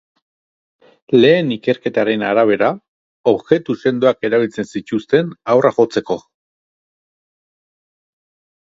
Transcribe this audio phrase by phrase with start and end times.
[1.17, 2.69] Lehen ikerketaren arabera,
[3.35, 6.23] objektu sendoak erabili zituzten haurra jotzeko.